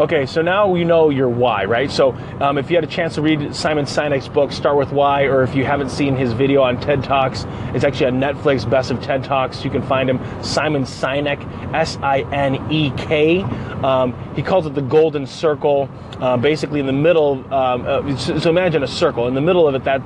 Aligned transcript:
Okay, 0.00 0.24
so 0.24 0.40
now 0.40 0.74
you 0.76 0.86
know 0.86 1.10
your 1.10 1.28
why, 1.28 1.66
right? 1.66 1.90
So 1.90 2.12
um, 2.40 2.56
if 2.56 2.70
you 2.70 2.76
had 2.76 2.84
a 2.84 2.86
chance 2.86 3.16
to 3.16 3.20
read 3.20 3.54
Simon 3.54 3.84
Sinek's 3.84 4.28
book, 4.28 4.50
Start 4.50 4.78
With 4.78 4.92
Why, 4.92 5.24
or 5.24 5.42
if 5.42 5.54
you 5.54 5.66
haven't 5.66 5.90
seen 5.90 6.16
his 6.16 6.32
video 6.32 6.62
on 6.62 6.80
TED 6.80 7.04
Talks, 7.04 7.44
it's 7.74 7.84
actually 7.84 8.06
on 8.06 8.14
Netflix, 8.14 8.68
Best 8.68 8.90
of 8.90 9.02
TED 9.02 9.24
Talks. 9.24 9.62
You 9.62 9.70
can 9.70 9.82
find 9.82 10.08
him, 10.08 10.18
Simon 10.42 10.84
Sinek, 10.84 11.44
S 11.74 11.98
I 11.98 12.20
N 12.32 12.72
E 12.72 12.92
K. 12.92 13.42
Um, 13.82 14.14
he 14.34 14.40
calls 14.40 14.64
it 14.64 14.74
the 14.74 14.80
golden 14.80 15.26
circle. 15.26 15.86
Uh, 16.18 16.38
basically, 16.38 16.80
in 16.80 16.86
the 16.86 16.92
middle, 16.94 17.44
um, 17.52 17.84
uh, 17.86 18.16
so 18.16 18.48
imagine 18.48 18.82
a 18.82 18.88
circle. 18.88 19.28
In 19.28 19.34
the 19.34 19.40
middle 19.42 19.68
of 19.68 19.74
it, 19.74 19.84
that, 19.84 20.00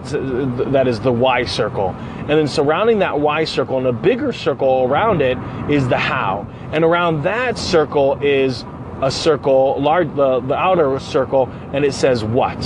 that 0.72 0.88
is 0.88 0.98
the 0.98 1.12
why 1.12 1.44
circle. 1.44 1.90
And 1.90 2.30
then 2.30 2.48
surrounding 2.48 2.98
that 2.98 3.20
why 3.20 3.44
circle, 3.44 3.78
and 3.78 3.86
a 3.86 3.92
bigger 3.92 4.32
circle 4.32 4.88
around 4.88 5.22
it, 5.22 5.38
is 5.70 5.86
the 5.86 5.98
how. 5.98 6.48
And 6.72 6.84
around 6.84 7.22
that 7.22 7.58
circle 7.58 8.18
is 8.20 8.64
a 9.04 9.10
circle, 9.10 9.80
large, 9.80 10.08
the, 10.16 10.40
the 10.40 10.54
outer 10.54 10.98
circle, 10.98 11.48
and 11.72 11.84
it 11.84 11.92
says 11.92 12.24
what. 12.24 12.62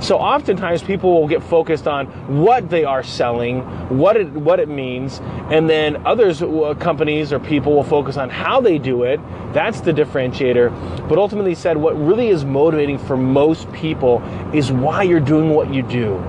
So 0.00 0.16
oftentimes 0.16 0.82
people 0.82 1.20
will 1.20 1.28
get 1.28 1.42
focused 1.42 1.88
on 1.88 2.06
what 2.42 2.70
they 2.70 2.84
are 2.84 3.02
selling, 3.02 3.62
what 3.98 4.16
it 4.16 4.28
what 4.28 4.60
it 4.60 4.68
means, 4.68 5.20
and 5.50 5.68
then 5.68 6.06
others 6.06 6.40
uh, 6.40 6.74
companies 6.78 7.32
or 7.32 7.40
people 7.40 7.74
will 7.74 7.82
focus 7.82 8.16
on 8.16 8.30
how 8.30 8.60
they 8.60 8.78
do 8.78 9.02
it. 9.02 9.18
That's 9.52 9.80
the 9.80 9.92
differentiator. 9.92 11.08
But 11.08 11.18
ultimately 11.18 11.56
said 11.56 11.76
what 11.76 12.00
really 12.00 12.28
is 12.28 12.44
motivating 12.44 12.98
for 12.98 13.16
most 13.16 13.70
people 13.72 14.22
is 14.54 14.70
why 14.70 15.02
you're 15.02 15.18
doing 15.18 15.50
what 15.50 15.74
you 15.74 15.82
do 15.82 16.22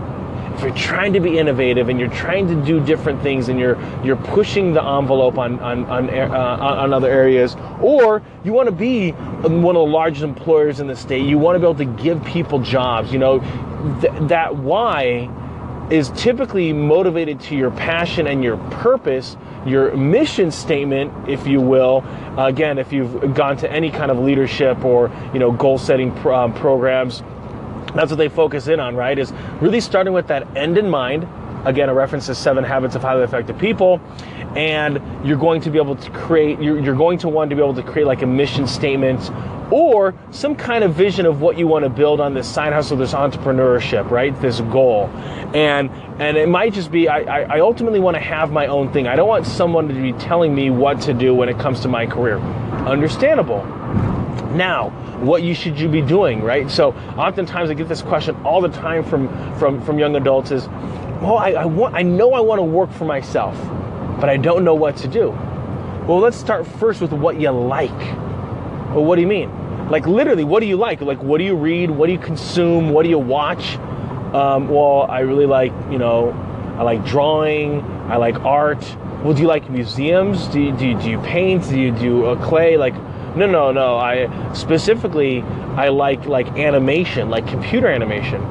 if 0.60 0.66
you're 0.66 0.76
trying 0.76 1.14
to 1.14 1.22
be 1.22 1.38
innovative 1.38 1.88
and 1.88 1.98
you're 1.98 2.10
trying 2.10 2.46
to 2.48 2.66
do 2.66 2.84
different 2.86 3.22
things 3.24 3.48
and 3.48 3.58
you're 3.58 3.78
you're 4.04 4.18
pushing 4.18 4.74
the 4.74 4.84
envelope 4.84 5.38
on 5.38 5.58
on 5.62 5.86
on, 5.86 6.10
uh, 6.10 6.58
on 6.60 6.94
other 6.94 7.10
areas, 7.10 7.56
or 7.82 8.22
you 8.44 8.52
want 8.52 8.68
to 8.68 8.74
be 8.74 9.12
one 9.12 9.54
of 9.78 9.80
the 9.80 9.92
largest 9.92 10.24
employers 10.24 10.82
in 10.82 10.88
the 10.88 10.98
state, 10.98 11.26
you 11.26 11.38
want 11.38 11.56
to 11.56 11.60
be 11.60 11.66
able 11.66 11.76
to 11.76 12.04
give 12.04 12.22
people 12.26 12.60
jobs. 12.60 13.14
You 13.14 13.20
know, 13.20 13.40
th- 14.02 14.14
that 14.28 14.58
why 14.58 15.30
is 15.90 16.10
typically 16.10 16.74
motivated 16.74 17.40
to 17.40 17.56
your 17.56 17.72
passion 17.72 18.28
and 18.28 18.44
your 18.44 18.58
purpose, 18.70 19.38
your 19.66 19.96
mission 19.96 20.52
statement, 20.52 21.30
if 21.30 21.48
you 21.48 21.62
will. 21.62 22.04
Again, 22.38 22.78
if 22.78 22.92
you've 22.92 23.34
gone 23.34 23.56
to 23.58 23.72
any 23.72 23.90
kind 23.90 24.12
of 24.12 24.20
leadership 24.20 24.84
or 24.84 25.10
you 25.34 25.40
know 25.40 25.54
goal 25.54 25.78
setting 25.78 26.14
pro- 26.16 26.36
um, 26.36 26.54
programs 26.54 27.24
that's 27.96 28.12
what 28.12 28.18
they 28.18 28.30
focus 28.30 28.68
in 28.68 28.80
on, 28.80 28.96
right? 28.96 29.18
Is 29.18 29.32
really 29.62 29.82
starting 29.82 30.14
with 30.14 30.28
that 30.28 30.56
end 30.56 30.78
in 30.78 30.90
mind. 30.90 31.28
Again, 31.66 31.90
a 31.90 31.94
reference 31.94 32.28
to 32.28 32.36
seven 32.36 32.64
habits 32.64 32.96
of 32.96 33.02
highly 33.02 33.24
effective 33.24 33.58
people. 33.58 34.00
And 34.56 35.02
you're 35.28 35.38
going 35.38 35.62
to 35.62 35.70
be 35.70 35.78
able 35.78 35.96
to 35.96 36.12
create, 36.12 36.62
you're, 36.62 36.80
you're 36.80 36.96
going 36.96 37.18
to 37.20 37.30
want 37.30 37.50
to 37.50 37.56
be 37.56 37.62
able 37.62 37.76
to 37.76 37.84
create 37.84 38.06
like 38.06 38.22
a 38.22 38.28
mission 38.28 38.66
statement 38.68 39.30
or 39.72 40.16
some 40.32 40.56
kind 40.56 40.84
of 40.84 40.96
vision 40.96 41.26
of 41.26 41.42
what 41.42 41.58
you 41.58 41.68
want 41.68 41.84
to 41.84 41.90
build 41.90 42.20
on 42.20 42.34
this 42.34 42.48
side 42.48 42.74
hustle, 42.74 42.98
this 42.98 43.14
entrepreneurship, 43.14 44.10
right? 44.10 44.40
This 44.42 44.62
goal. 44.62 45.08
And 45.54 45.90
and 46.20 46.38
it 46.38 46.50
might 46.50 46.74
just 46.74 46.92
be 46.92 47.08
I, 47.08 47.44
I 47.44 47.60
ultimately 47.60 48.00
want 48.00 48.16
to 48.16 48.22
have 48.22 48.52
my 48.52 48.68
own 48.68 48.92
thing. 48.92 49.08
I 49.08 49.16
don't 49.16 49.28
want 49.28 49.46
someone 49.46 49.88
to 49.88 49.94
be 49.94 50.14
telling 50.14 50.56
me 50.56 50.70
what 50.70 51.02
to 51.02 51.14
do 51.14 51.36
when 51.36 51.50
it 51.50 51.60
comes 51.60 51.82
to 51.82 51.88
my 51.88 52.06
career. 52.06 52.40
Understandable. 52.40 53.62
Now, 54.52 54.90
what 55.20 55.44
you 55.44 55.54
should 55.54 55.80
you 55.80 55.88
be 55.88 56.02
doing, 56.02 56.42
right? 56.42 56.70
So 56.70 56.92
oftentimes 57.18 57.70
I 57.70 57.74
get 57.74 57.88
this 57.88 58.02
question 58.02 58.36
all 58.44 58.62
the 58.62 58.70
time 58.70 59.04
from 59.04 59.28
from 59.60 59.82
from 59.84 60.00
young 60.00 60.16
adults 60.16 60.52
is, 60.52 60.68
well, 61.22 61.38
I, 61.38 61.52
I 61.52 61.66
want 61.66 61.96
I 61.96 62.02
know 62.02 62.34
I 62.34 62.40
want 62.40 62.60
to 62.60 62.64
work 62.64 62.92
for 62.92 63.06
myself, 63.06 63.56
but 64.20 64.30
I 64.30 64.38
don't 64.38 64.64
know 64.64 64.76
what 64.76 64.98
to 64.98 65.08
do. 65.08 65.30
Well, 66.08 66.20
let's 66.20 66.38
start 66.38 66.66
first 66.66 67.02
with 67.02 67.14
what 67.14 67.40
you 67.40 67.52
like. 67.52 67.92
Well, 67.92 69.04
what 69.04 69.16
do 69.16 69.22
you 69.22 69.28
mean? 69.28 69.52
Like 69.90 70.08
literally, 70.08 70.44
what 70.44 70.62
do 70.62 70.66
you 70.66 70.78
like? 70.78 71.02
Like 71.02 71.22
what 71.22 71.38
do 71.38 71.44
you 71.44 71.56
read? 71.56 71.92
What 71.92 72.08
do 72.08 72.14
you 72.14 72.20
consume? 72.20 72.90
What 72.90 73.04
do 73.04 73.10
you 73.10 73.20
watch? 73.20 73.78
Um, 74.34 74.70
well, 74.70 75.04
I 75.10 75.22
really 75.22 75.48
like, 75.48 75.72
you 75.92 75.98
know, 75.98 76.32
I 76.78 76.84
like 76.84 77.04
drawing. 77.06 77.82
I 78.10 78.18
like 78.18 78.40
art. 78.42 78.84
Well, 79.24 79.34
do 79.34 79.42
you 79.42 79.48
like 79.48 79.70
museums? 79.70 80.48
Do 80.48 80.62
you, 80.62 80.72
do 80.72 80.88
you, 80.88 81.00
do 81.00 81.10
you 81.10 81.20
paint? 81.20 81.68
Do 81.68 81.80
you 81.80 81.92
do 81.92 82.26
uh, 82.26 82.48
clay? 82.48 82.78
Like 82.78 82.94
no, 83.36 83.46
no, 83.46 83.72
no. 83.72 83.98
I 83.98 84.54
specifically 84.54 85.42
I 85.42 85.90
like 85.90 86.26
like 86.26 86.48
animation, 86.58 87.30
like 87.30 87.48
computer 87.48 87.88
animation. 87.88 88.42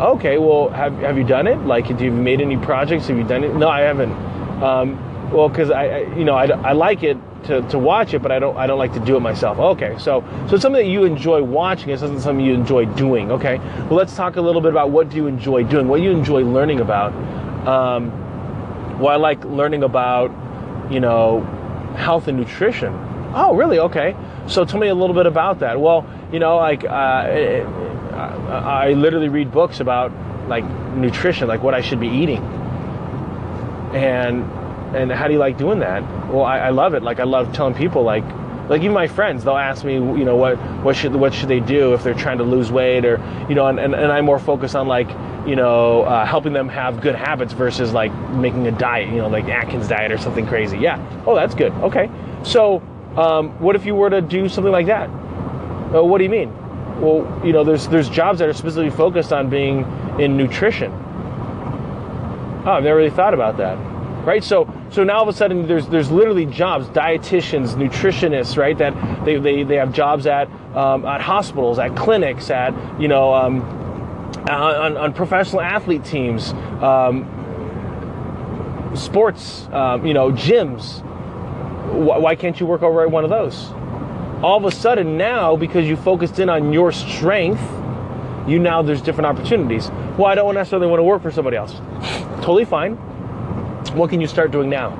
Okay, 0.00 0.38
well, 0.38 0.70
have 0.70 0.94
have 0.98 1.18
you 1.18 1.24
done 1.24 1.46
it? 1.46 1.58
Like, 1.58 1.86
have 1.86 2.00
you 2.00 2.10
made 2.10 2.40
any 2.40 2.56
projects? 2.56 3.08
Have 3.08 3.18
you 3.18 3.24
done 3.24 3.44
it? 3.44 3.54
No, 3.54 3.68
I 3.68 3.80
haven't. 3.80 4.12
Um, 4.62 5.30
well, 5.30 5.48
because 5.48 5.70
I, 5.70 5.84
I, 5.86 5.98
you 6.16 6.24
know, 6.24 6.34
I, 6.34 6.46
I 6.46 6.72
like 6.72 7.02
it 7.02 7.18
to, 7.44 7.62
to 7.68 7.78
watch 7.78 8.14
it, 8.14 8.22
but 8.22 8.32
I 8.32 8.38
don't 8.38 8.56
I 8.56 8.66
don't 8.66 8.78
like 8.78 8.94
to 8.94 9.00
do 9.00 9.16
it 9.16 9.20
myself. 9.20 9.58
Okay, 9.58 9.96
so 9.98 10.24
so 10.48 10.54
it's 10.54 10.62
something 10.62 10.82
that 10.84 10.90
you 10.90 11.04
enjoy 11.04 11.42
watching. 11.42 11.90
It's 11.90 12.02
not 12.02 12.20
something 12.20 12.44
you 12.44 12.54
enjoy 12.54 12.86
doing. 12.86 13.30
Okay, 13.32 13.58
well, 13.58 13.94
let's 13.94 14.16
talk 14.16 14.36
a 14.36 14.40
little 14.40 14.60
bit 14.60 14.70
about 14.70 14.90
what 14.90 15.10
do 15.10 15.16
you 15.16 15.26
enjoy 15.26 15.64
doing, 15.64 15.88
what 15.88 16.00
you 16.00 16.10
enjoy 16.10 16.44
learning 16.44 16.80
about. 16.80 17.12
Um, 17.66 18.10
well, 18.98 19.08
I 19.08 19.16
like 19.16 19.44
learning 19.44 19.82
about, 19.82 20.30
you 20.90 21.00
know, 21.00 21.42
health 21.96 22.28
and 22.28 22.38
nutrition 22.38 23.09
Oh, 23.32 23.54
really? 23.54 23.78
Okay. 23.78 24.16
So 24.46 24.64
tell 24.64 24.80
me 24.80 24.88
a 24.88 24.94
little 24.94 25.14
bit 25.14 25.26
about 25.26 25.60
that. 25.60 25.80
Well, 25.80 26.04
you 26.32 26.38
know, 26.38 26.56
like 26.56 26.84
uh, 26.84 26.88
I 28.50 28.92
literally 28.92 29.28
read 29.28 29.52
books 29.52 29.80
about 29.80 30.12
like 30.48 30.64
nutrition, 30.94 31.46
like 31.46 31.62
what 31.62 31.74
I 31.74 31.80
should 31.80 32.00
be 32.00 32.08
eating, 32.08 32.42
and 33.94 34.42
and 34.94 35.12
how 35.12 35.28
do 35.28 35.32
you 35.32 35.38
like 35.38 35.56
doing 35.56 35.78
that? 35.80 36.02
Well, 36.28 36.44
I, 36.44 36.58
I 36.58 36.70
love 36.70 36.94
it. 36.94 37.02
Like 37.02 37.20
I 37.20 37.24
love 37.24 37.52
telling 37.52 37.74
people 37.74 38.02
like 38.02 38.24
like 38.68 38.82
even 38.82 38.92
my 38.92 39.08
friends 39.08 39.42
they'll 39.42 39.56
ask 39.56 39.84
me 39.84 39.94
you 39.94 40.24
know 40.24 40.36
what 40.36 40.56
what 40.84 40.94
should 40.94 41.14
what 41.14 41.34
should 41.34 41.48
they 41.48 41.58
do 41.58 41.92
if 41.92 42.04
they're 42.04 42.14
trying 42.14 42.38
to 42.38 42.44
lose 42.44 42.70
weight 42.70 43.04
or 43.04 43.16
you 43.48 43.54
know 43.56 43.66
and, 43.66 43.80
and, 43.80 43.96
and 43.96 44.12
i'm 44.12 44.24
more 44.24 44.38
focused 44.38 44.76
on 44.76 44.86
like 44.86 45.08
you 45.44 45.56
know 45.56 46.02
uh, 46.02 46.24
helping 46.24 46.52
them 46.52 46.68
have 46.68 47.00
good 47.00 47.16
habits 47.16 47.52
versus 47.52 47.92
like 47.92 48.12
making 48.30 48.68
a 48.68 48.70
diet 48.70 49.08
you 49.08 49.16
know 49.16 49.26
like 49.26 49.46
atkins 49.46 49.88
diet 49.88 50.12
or 50.12 50.18
something 50.18 50.46
crazy 50.46 50.78
yeah 50.78 51.04
oh 51.26 51.34
that's 51.34 51.52
good 51.52 51.72
okay 51.82 52.08
so 52.44 52.80
um, 53.16 53.50
what 53.60 53.76
if 53.76 53.86
you 53.86 53.94
were 53.94 54.10
to 54.10 54.20
do 54.20 54.48
something 54.48 54.72
like 54.72 54.86
that? 54.86 55.08
Uh, 55.08 56.04
what 56.04 56.18
do 56.18 56.24
you 56.24 56.30
mean? 56.30 56.52
Well, 57.00 57.42
you 57.44 57.52
know, 57.52 57.64
there's 57.64 57.88
there's 57.88 58.08
jobs 58.08 58.38
that 58.40 58.48
are 58.48 58.52
specifically 58.52 58.90
focused 58.90 59.32
on 59.32 59.48
being 59.48 59.84
in 60.20 60.36
nutrition. 60.36 60.92
Oh, 62.66 62.72
I've 62.72 62.84
never 62.84 62.96
really 62.96 63.10
thought 63.10 63.34
about 63.34 63.56
that. 63.56 63.76
Right? 64.24 64.44
So 64.44 64.72
so 64.90 65.02
now 65.02 65.16
all 65.16 65.22
of 65.22 65.28
a 65.28 65.32
sudden 65.32 65.66
there's 65.66 65.88
there's 65.88 66.10
literally 66.10 66.46
jobs, 66.46 66.86
dietitians, 66.88 67.74
nutritionists, 67.74 68.56
right? 68.56 68.76
That 68.76 69.24
they, 69.24 69.38
they, 69.38 69.62
they 69.62 69.76
have 69.76 69.92
jobs 69.92 70.26
at 70.26 70.50
um, 70.74 71.06
at 71.06 71.20
hospitals, 71.20 71.78
at 71.78 71.96
clinics, 71.96 72.50
at 72.50 72.74
you 73.00 73.08
know 73.08 73.32
um, 73.32 73.62
on, 74.48 74.96
on 74.96 75.12
professional 75.12 75.60
athlete 75.60 76.04
teams, 76.04 76.52
um, 76.82 77.26
sports, 78.94 79.68
um, 79.72 80.06
you 80.06 80.14
know, 80.14 80.30
gyms, 80.32 81.04
why 81.92 82.34
can't 82.34 82.58
you 82.58 82.66
work 82.66 82.82
over 82.82 83.02
at 83.02 83.10
one 83.10 83.24
of 83.24 83.30
those? 83.30 83.70
All 84.42 84.56
of 84.56 84.64
a 84.64 84.70
sudden 84.70 85.18
now, 85.18 85.56
because 85.56 85.86
you 85.86 85.96
focused 85.96 86.38
in 86.38 86.48
on 86.48 86.72
your 86.72 86.92
strength, 86.92 87.62
you 88.46 88.58
now 88.58 88.82
there's 88.82 89.02
different 89.02 89.26
opportunities. 89.26 89.90
Well, 90.16 90.26
I 90.26 90.34
don't 90.34 90.54
necessarily 90.54 90.86
want 90.86 91.00
to 91.00 91.04
work 91.04 91.22
for 91.22 91.30
somebody 91.30 91.56
else. 91.56 91.74
totally 92.42 92.64
fine. 92.64 92.94
What 93.94 94.10
can 94.10 94.20
you 94.20 94.26
start 94.26 94.50
doing 94.50 94.70
now? 94.70 94.90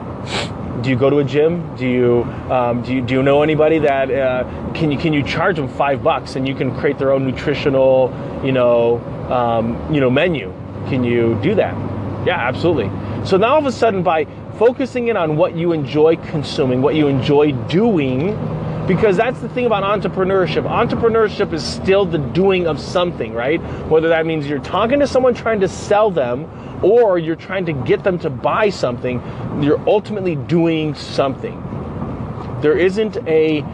Do 0.82 0.90
you 0.90 0.96
go 0.96 1.10
to 1.10 1.18
a 1.18 1.24
gym? 1.24 1.76
Do 1.76 1.86
you 1.86 2.22
um, 2.50 2.82
do 2.82 2.94
you, 2.94 3.02
do 3.02 3.14
you 3.14 3.22
know 3.22 3.42
anybody 3.42 3.78
that 3.80 4.10
uh, 4.10 4.72
can 4.72 4.90
you 4.90 4.98
can 4.98 5.12
you 5.12 5.22
charge 5.22 5.56
them 5.56 5.68
five 5.68 6.02
bucks 6.02 6.36
and 6.36 6.48
you 6.48 6.54
can 6.54 6.74
create 6.78 6.98
their 6.98 7.12
own 7.12 7.26
nutritional 7.26 8.10
you 8.44 8.52
know 8.52 8.98
um, 9.30 9.92
you 9.92 10.00
know 10.00 10.10
menu? 10.10 10.52
Can 10.88 11.04
you 11.04 11.38
do 11.42 11.54
that? 11.54 11.74
Yeah, 12.26 12.38
absolutely. 12.38 12.90
So 13.26 13.36
now 13.36 13.54
all 13.54 13.58
of 13.58 13.66
a 13.66 13.72
sudden 13.72 14.02
by 14.02 14.26
focusing 14.60 15.08
in 15.08 15.16
on 15.16 15.38
what 15.38 15.56
you 15.56 15.72
enjoy 15.72 16.16
consuming, 16.16 16.82
what 16.82 16.94
you 16.94 17.08
enjoy 17.08 17.50
doing, 17.68 18.36
because 18.86 19.16
that's 19.16 19.40
the 19.40 19.48
thing 19.48 19.64
about 19.64 19.82
entrepreneurship. 19.82 20.64
Entrepreneurship 20.68 21.54
is 21.54 21.64
still 21.64 22.04
the 22.04 22.18
doing 22.18 22.66
of 22.66 22.78
something, 22.78 23.32
right? 23.32 23.58
Whether 23.88 24.08
that 24.08 24.26
means 24.26 24.46
you're 24.46 24.58
talking 24.58 25.00
to 25.00 25.06
someone 25.06 25.32
trying 25.32 25.60
to 25.60 25.68
sell 25.68 26.10
them 26.10 26.44
or 26.84 27.18
you're 27.18 27.36
trying 27.36 27.64
to 27.66 27.72
get 27.72 28.04
them 28.04 28.18
to 28.18 28.28
buy 28.28 28.68
something, 28.68 29.22
you're 29.62 29.80
ultimately 29.88 30.36
doing 30.36 30.94
something. 30.94 31.56
There 32.60 32.76
isn't 32.76 33.16
a 33.26 33.64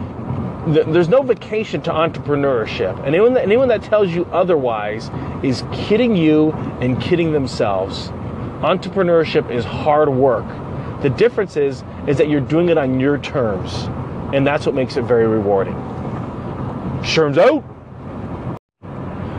there's 0.67 1.09
no 1.09 1.21
vacation 1.21 1.81
to 1.81 1.91
entrepreneurship. 1.91 3.05
Anyone 3.05 3.33
that, 3.33 3.43
anyone 3.43 3.67
that 3.67 3.83
tells 3.83 4.11
you 4.11 4.25
otherwise 4.31 5.09
is 5.43 5.63
kidding 5.73 6.15
you 6.15 6.51
and 6.81 7.01
kidding 7.01 7.33
themselves. 7.33 8.09
Entrepreneurship 8.61 9.51
is 9.51 9.65
hard 9.65 10.09
work. 10.09 10.45
The 11.01 11.09
difference 11.09 11.57
is 11.57 11.83
is 12.07 12.17
that 12.17 12.29
you're 12.29 12.41
doing 12.41 12.69
it 12.69 12.77
on 12.77 12.99
your 12.99 13.17
terms, 13.17 13.85
and 14.33 14.45
that's 14.45 14.65
what 14.65 14.73
makes 14.73 14.97
it 14.97 15.03
very 15.03 15.27
rewarding. 15.27 15.75
Sherm's 17.03 17.37
out. 17.37 17.63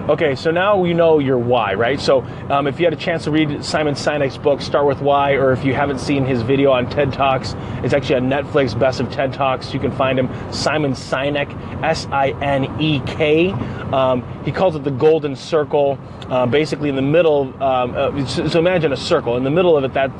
Okay, 0.08 0.34
so 0.36 0.50
now 0.50 0.84
you 0.84 0.94
know 0.94 1.18
your 1.18 1.36
why, 1.36 1.74
right? 1.74 2.00
So 2.00 2.22
um, 2.48 2.66
if 2.66 2.80
you 2.80 2.86
had 2.86 2.94
a 2.94 2.96
chance 2.96 3.24
to 3.24 3.30
read 3.30 3.62
Simon 3.62 3.92
Sinek's 3.92 4.38
book, 4.38 4.62
Start 4.62 4.86
With 4.86 5.02
Why, 5.02 5.32
or 5.32 5.52
if 5.52 5.66
you 5.66 5.74
haven't 5.74 5.98
seen 5.98 6.24
his 6.24 6.40
video 6.40 6.70
on 6.70 6.88
TED 6.88 7.12
Talks, 7.12 7.54
it's 7.84 7.92
actually 7.92 8.14
on 8.14 8.22
Netflix, 8.22 8.78
Best 8.78 9.00
of 9.00 9.12
TED 9.12 9.34
Talks. 9.34 9.74
You 9.74 9.80
can 9.80 9.92
find 9.92 10.18
him, 10.18 10.30
Simon 10.50 10.92
Sinek, 10.92 11.52
S-I-N-E-K. 11.82 13.50
Um, 13.50 14.44
he 14.44 14.50
calls 14.50 14.76
it 14.76 14.82
the 14.82 14.90
golden 14.90 15.36
circle. 15.36 15.98
Uh, 16.30 16.46
basically, 16.46 16.88
in 16.88 16.96
the 16.96 17.02
middle, 17.02 17.52
um, 17.62 17.94
uh, 17.94 18.26
so 18.26 18.58
imagine 18.58 18.92
a 18.92 18.96
circle. 18.96 19.36
In 19.36 19.44
the 19.44 19.50
middle 19.50 19.76
of 19.76 19.84
it, 19.84 19.92
that, 19.92 20.18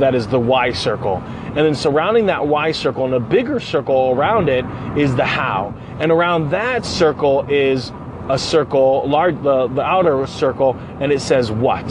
that 0.00 0.14
is 0.14 0.28
the 0.28 0.40
why 0.40 0.72
circle. 0.72 1.16
And 1.16 1.58
then 1.58 1.74
surrounding 1.74 2.24
that 2.26 2.46
why 2.46 2.72
circle, 2.72 3.04
and 3.04 3.12
a 3.12 3.20
bigger 3.20 3.60
circle 3.60 4.12
around 4.16 4.48
it, 4.48 4.64
is 4.96 5.14
the 5.14 5.26
how. 5.26 5.74
And 5.98 6.10
around 6.10 6.50
that 6.52 6.86
circle 6.86 7.44
is 7.50 7.92
a 8.30 8.38
circle, 8.38 9.08
large, 9.08 9.34
the, 9.42 9.68
the 9.68 9.82
outer 9.82 10.26
circle, 10.26 10.76
and 11.00 11.12
it 11.12 11.20
says 11.20 11.50
what. 11.50 11.88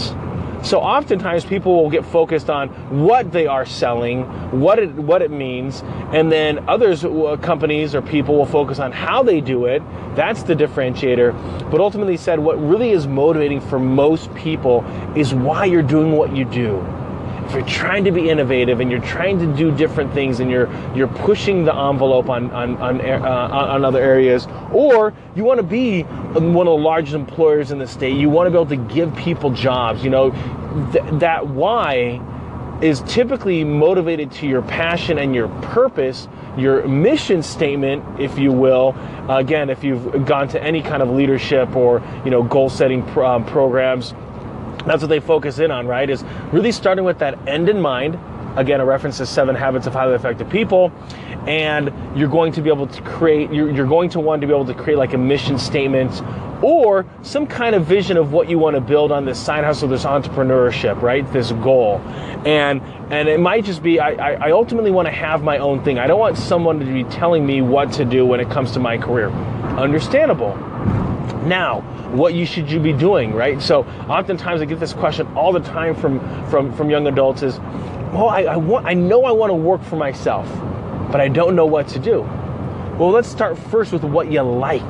So 0.62 0.82
oftentimes 0.82 1.46
people 1.46 1.82
will 1.82 1.90
get 1.90 2.06
focused 2.06 2.50
on 2.50 2.70
what 3.06 3.32
they 3.32 3.48
are 3.48 3.66
selling, 3.66 4.24
what 4.60 4.78
it 4.78 4.94
what 4.94 5.22
it 5.22 5.32
means, 5.32 5.82
and 6.12 6.30
then 6.30 6.68
others 6.68 7.06
uh, 7.06 7.38
companies 7.42 7.96
or 7.96 8.02
people 8.02 8.38
will 8.38 8.46
focus 8.46 8.78
on 8.80 8.92
how 8.92 9.24
they 9.24 9.40
do 9.40 9.66
it. 9.66 9.82
That's 10.16 10.44
the 10.44 10.56
differentiator. 10.56 11.72
But 11.72 11.80
ultimately 11.80 12.18
said 12.18 12.40
what 12.40 12.62
really 12.62 12.92
is 12.92 13.08
motivating 13.08 13.62
for 13.62 13.80
most 13.80 14.34
people 14.36 14.84
is 15.16 15.34
why 15.34 15.64
you're 15.64 15.82
doing 15.82 16.12
what 16.12 16.36
you 16.36 16.44
do 16.44 16.86
if 17.50 17.56
you're 17.56 17.66
trying 17.66 18.04
to 18.04 18.12
be 18.12 18.30
innovative 18.30 18.80
and 18.80 18.92
you're 18.92 19.02
trying 19.02 19.40
to 19.40 19.58
do 19.58 19.76
different 19.76 20.14
things 20.14 20.40
and 20.40 20.52
you're 20.52 20.70
you're 20.96 21.08
pushing 21.08 21.66
the 21.66 21.74
envelope 21.74 22.30
on 22.30 22.52
on 22.52 22.78
on, 22.78 23.02
uh, 23.02 23.50
on 23.52 23.84
other 23.84 24.02
areas, 24.02 24.48
or 24.72 25.14
you 25.36 25.44
want 25.44 25.58
to 25.58 25.64
be 25.64 26.04
one 26.04 26.68
of 26.68 26.72
the 26.72 26.84
largest 26.84 27.16
employers 27.16 27.72
in 27.72 27.80
the 27.80 27.88
state, 27.88 28.16
you 28.16 28.30
want 28.30 28.46
to 28.46 28.52
be 28.52 28.56
able 28.56 28.68
to 28.68 28.94
give 28.94 29.16
people 29.16 29.50
jobs. 29.50 30.04
You 30.04 30.12
know, 30.12 30.30
th- 30.92 31.04
that 31.20 31.48
why 31.48 32.22
is 32.84 33.02
typically 33.02 33.64
motivated 33.64 34.32
to 34.32 34.48
your 34.48 34.62
passion 34.62 35.18
and 35.18 35.36
your 35.36 35.50
purpose, 35.62 36.28
your 36.56 36.88
mission 36.88 37.44
statement, 37.44 38.22
if 38.22 38.38
you 38.38 38.52
will. 38.52 38.96
Again, 39.28 39.70
if 39.70 39.84
you've 39.84 40.26
gone 40.26 40.48
to 40.50 40.64
any 40.64 40.82
kind 40.82 41.02
of 41.02 41.10
leadership 41.10 41.76
or 41.76 42.02
you 42.24 42.30
know 42.30 42.44
goal 42.44 42.70
setting 42.70 43.02
um, 43.18 43.44
programs 43.44 44.14
that's 44.86 45.02
what 45.02 45.10
they 45.10 45.20
focus 45.20 45.60
in 45.60 45.72
on, 45.72 45.88
right? 45.88 46.10
Is 46.10 46.24
really 46.52 46.72
starting 46.72 47.06
with 47.06 47.20
that 47.20 47.48
end 47.48 47.70
in 47.70 47.80
mind. 47.80 48.18
Again, 48.58 48.80
a 48.82 48.86
reference 48.86 49.18
to 49.18 49.26
seven 49.26 49.56
habits 49.56 49.88
of 49.88 49.94
highly 49.94 50.16
effective 50.16 50.50
people. 50.50 50.92
And 51.48 51.94
you're 52.18 52.30
going 52.30 52.52
to 52.54 52.62
be 52.62 52.70
able 52.70 52.88
to 52.88 53.02
create, 53.04 53.52
you're, 53.52 53.70
you're 53.70 53.88
going 53.88 54.10
to 54.12 54.20
want 54.20 54.42
to 54.42 54.48
be 54.48 54.54
able 54.54 54.66
to 54.66 54.74
create 54.74 54.98
like 54.98 55.14
a 55.14 55.18
mission 55.18 55.58
statement 55.58 56.22
or 56.62 57.06
some 57.22 57.48
kind 57.48 57.76
of 57.76 57.86
vision 57.86 58.18
of 58.18 58.34
what 58.34 58.50
you 58.50 58.60
want 58.60 58.76
to 58.76 58.82
build 58.82 59.12
on 59.12 59.26
this 59.26 59.40
side 59.40 59.64
hustle, 59.64 59.88
this 59.88 60.04
entrepreneurship, 60.04 61.02
right? 61.02 61.32
This 61.32 61.52
goal. 61.54 62.00
And 62.46 62.82
and 63.12 63.28
it 63.30 63.40
might 63.40 63.66
just 63.66 63.82
be 63.82 64.00
I, 64.00 64.34
I 64.34 64.52
ultimately 64.52 64.92
want 64.92 65.08
to 65.08 65.12
have 65.12 65.42
my 65.42 65.58
own 65.58 65.84
thing. 65.84 65.98
I 65.98 66.08
don't 66.08 66.20
want 66.20 66.38
someone 66.38 66.80
to 66.80 66.86
be 66.86 67.04
telling 67.06 67.46
me 67.46 67.62
what 67.62 67.94
to 67.94 68.06
do 68.06 68.26
when 68.26 68.40
it 68.40 68.50
comes 68.50 68.72
to 68.72 68.80
my 68.80 68.98
career. 68.98 69.30
Understandable. 69.30 70.69
Now, 71.44 71.82
what 72.12 72.34
you 72.34 72.46
should 72.46 72.70
you 72.70 72.80
be 72.80 72.92
doing, 72.92 73.34
right? 73.34 73.62
So 73.62 73.84
oftentimes 74.10 74.62
I 74.62 74.66
get 74.66 74.80
this 74.80 74.94
question 74.94 75.28
all 75.36 75.54
the 75.54 75.62
time 75.62 75.96
from 75.96 76.20
from 76.50 76.74
from 76.74 76.90
young 76.90 77.08
adults 77.08 77.44
is, 77.44 77.60
well, 78.14 78.30
I, 78.30 78.44
I 78.44 78.58
want 78.58 78.86
I 78.86 78.94
know 78.94 79.24
I 79.24 79.32
want 79.32 79.50
to 79.50 79.56
work 79.56 79.82
for 79.84 79.96
myself, 79.96 80.48
but 81.12 81.22
I 81.22 81.28
don't 81.28 81.56
know 81.56 81.66
what 81.66 81.88
to 81.90 82.00
do. 82.00 82.22
Well, 82.98 83.12
let's 83.12 83.30
start 83.30 83.58
first 83.58 83.94
with 83.94 84.04
what 84.04 84.32
you 84.32 84.42
like. 84.42 84.82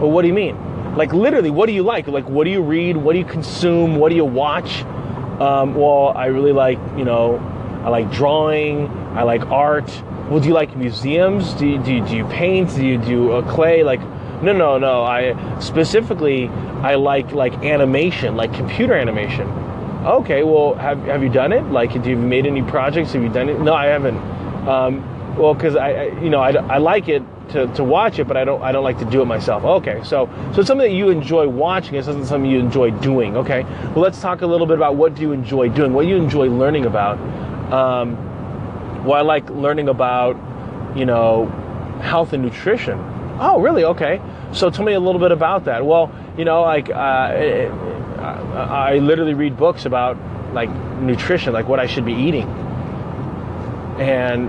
Well, 0.00 0.10
what 0.10 0.22
do 0.22 0.28
you 0.28 0.34
mean? 0.34 0.96
Like 0.96 1.12
literally, 1.12 1.50
what 1.50 1.66
do 1.66 1.72
you 1.72 1.82
like? 1.82 2.08
Like 2.08 2.28
what 2.28 2.44
do 2.44 2.50
you 2.50 2.62
read? 2.62 2.96
What 2.96 3.12
do 3.12 3.18
you 3.20 3.24
consume? 3.24 3.96
What 3.96 4.08
do 4.08 4.16
you 4.16 4.24
watch? 4.24 4.82
Um, 5.40 5.74
well, 5.74 6.12
I 6.16 6.26
really 6.26 6.52
like 6.52 6.78
you 6.96 7.04
know, 7.04 7.38
I 7.84 7.90
like 7.90 8.10
drawing. 8.10 8.88
I 9.16 9.22
like 9.22 9.42
art. 9.46 9.88
Well, 10.28 10.40
do 10.40 10.48
you 10.48 10.54
like 10.54 10.74
museums? 10.76 11.52
Do 11.54 11.66
you, 11.66 11.78
do 11.78 11.92
you, 11.92 12.06
do 12.06 12.16
you 12.16 12.24
paint? 12.24 12.74
Do 12.74 12.84
you 12.84 12.98
do 12.98 13.32
uh, 13.32 13.52
clay? 13.52 13.84
Like 13.84 14.00
no, 14.42 14.52
no, 14.52 14.78
no. 14.78 15.02
I 15.02 15.58
specifically 15.60 16.48
I 16.48 16.94
like 16.96 17.32
like 17.32 17.54
animation, 17.64 18.36
like 18.36 18.52
computer 18.54 18.94
animation. 18.94 19.48
Okay, 20.04 20.42
well, 20.42 20.74
have 20.74 20.98
have 21.04 21.22
you 21.22 21.30
done 21.30 21.52
it? 21.52 21.62
Like, 21.64 21.92
have 21.92 22.06
you 22.06 22.16
made 22.16 22.46
any 22.46 22.62
projects? 22.62 23.12
Have 23.12 23.22
you 23.22 23.30
done 23.30 23.48
it? 23.48 23.60
No, 23.60 23.74
I 23.74 23.86
haven't. 23.86 24.18
Um, 24.68 25.36
well, 25.36 25.54
because 25.54 25.76
I, 25.76 25.90
I, 25.92 26.04
you 26.20 26.30
know, 26.30 26.40
I, 26.40 26.50
I 26.52 26.78
like 26.78 27.08
it 27.08 27.22
to, 27.50 27.66
to 27.74 27.84
watch 27.84 28.18
it, 28.18 28.26
but 28.28 28.36
I 28.36 28.44
don't 28.44 28.62
I 28.62 28.72
don't 28.72 28.84
like 28.84 28.98
to 28.98 29.04
do 29.04 29.22
it 29.22 29.26
myself. 29.26 29.64
Okay, 29.64 30.00
so 30.04 30.28
so 30.52 30.60
it's 30.60 30.66
something 30.66 30.88
that 30.88 30.94
you 30.94 31.10
enjoy 31.10 31.48
watching. 31.48 31.94
It's 31.94 32.06
not 32.06 32.26
something 32.26 32.50
you 32.50 32.58
enjoy 32.58 32.90
doing. 32.90 33.36
Okay, 33.36 33.62
well, 33.62 34.00
let's 34.00 34.20
talk 34.20 34.42
a 34.42 34.46
little 34.46 34.66
bit 34.66 34.76
about 34.76 34.96
what 34.96 35.14
do 35.14 35.22
you 35.22 35.32
enjoy 35.32 35.68
doing, 35.68 35.92
what 35.92 36.06
you 36.06 36.16
enjoy 36.16 36.48
learning 36.48 36.86
about. 36.86 37.18
Um, 37.72 38.16
well, 39.04 39.14
I 39.14 39.22
like 39.22 39.48
learning 39.50 39.88
about, 39.88 40.36
you 40.96 41.04
know, 41.04 41.46
health 42.02 42.32
and 42.32 42.42
nutrition. 42.42 42.98
Oh, 43.40 43.60
really? 43.60 43.84
Okay. 43.84 44.20
So 44.52 44.70
tell 44.70 44.84
me 44.84 44.92
a 44.92 45.00
little 45.00 45.20
bit 45.20 45.32
about 45.32 45.64
that. 45.64 45.84
Well, 45.84 46.12
you 46.38 46.44
know, 46.44 46.62
like 46.62 46.90
uh, 46.90 46.94
I 46.94 48.98
literally 48.98 49.34
read 49.34 49.56
books 49.56 49.86
about 49.86 50.16
like 50.52 50.70
nutrition, 51.00 51.52
like 51.52 51.66
what 51.66 51.80
I 51.80 51.86
should 51.86 52.04
be 52.04 52.14
eating, 52.14 52.48
and 53.98 54.48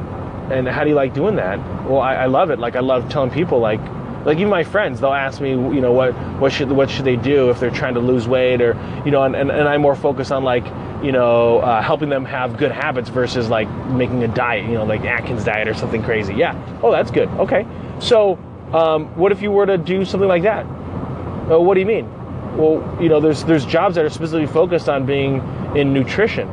and 0.52 0.68
how 0.68 0.84
do 0.84 0.90
you 0.90 0.96
like 0.96 1.14
doing 1.14 1.38
that? 1.38 1.58
Well, 1.90 2.00
I, 2.00 2.16
I 2.16 2.26
love 2.28 2.52
it. 2.52 2.60
Like 2.60 2.76
I 2.76 2.82
love 2.82 3.10
telling 3.10 3.32
people 3.32 3.60
like 3.60 3.80
like 4.26 4.38
even 4.38 4.50
my 4.50 4.64
friends 4.64 5.00
they'll 5.00 5.14
ask 5.14 5.40
me 5.40 5.52
you 5.52 5.82
know 5.82 5.92
what 5.92 6.12
what 6.40 6.52
should 6.52 6.72
what 6.72 6.90
should 6.90 7.06
they 7.06 7.16
do 7.16 7.52
if 7.52 7.60
they're 7.60 7.70
trying 7.70 7.94
to 7.94 8.00
lose 8.00 8.28
weight 8.28 8.60
or 8.60 8.76
you 9.06 9.12
know 9.12 9.22
and, 9.22 9.36
and, 9.36 9.52
and 9.52 9.68
i'm 9.68 9.82
more 9.82 9.96
focused 9.96 10.32
on 10.32 10.44
like 10.44 10.66
you 11.04 11.12
know 11.12 11.60
uh, 11.60 11.80
helping 11.80 12.10
them 12.10 12.26
have 12.26 12.58
good 12.58 12.72
habits 12.72 13.10
versus 13.10 13.50
like 13.50 13.70
making 13.90 14.24
a 14.24 14.28
diet 14.28 14.66
you 14.66 14.74
know 14.74 14.84
like 14.84 15.06
atkins 15.06 15.44
diet 15.44 15.68
or 15.68 15.76
something 15.76 16.02
crazy 16.02 16.34
yeah 16.34 16.56
oh 16.82 16.92
that's 16.92 17.12
good 17.12 17.30
okay 17.38 17.68
so 18.00 18.40
um, 18.76 19.16
what 19.16 19.32
if 19.32 19.42
you 19.42 19.52
were 19.52 19.66
to 19.66 19.78
do 19.78 20.04
something 20.04 20.28
like 20.28 20.44
that? 20.44 20.66
Uh, 20.66 21.60
what 21.60 21.76
do 21.76 21.80
you 21.80 21.86
mean? 21.86 22.10
Well, 22.58 22.98
you 23.02 23.10
know, 23.10 23.20
there's 23.20 23.44
there's 23.44 23.66
jobs 23.66 23.96
that 23.96 24.06
are 24.06 24.10
specifically 24.10 24.48
focused 24.48 24.90
on 24.90 25.06
being 25.06 25.36
in 25.76 25.94
nutrition. 25.94 26.48